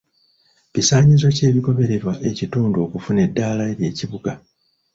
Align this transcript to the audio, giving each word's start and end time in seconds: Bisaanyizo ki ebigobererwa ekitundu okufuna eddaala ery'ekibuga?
Bisaanyizo 0.73 1.25
ki 1.35 1.41
ebigobererwa 1.49 2.13
ekitundu 2.29 2.77
okufuna 2.85 3.19
eddaala 3.27 3.63
ery'ekibuga? 3.71 4.31